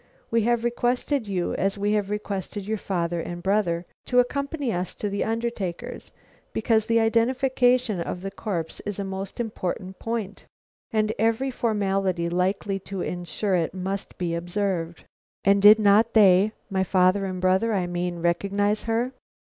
[0.31, 4.95] We have requested you, as we have requested your father and brother, to accompany us
[4.95, 6.11] to the undertaker's,
[6.53, 10.47] because the identification of the corpse is a most important point,
[10.91, 15.03] and every formality likely to insure it must be observed."
[15.45, 19.11] "And did not they my father and brother, I mean recognize her?"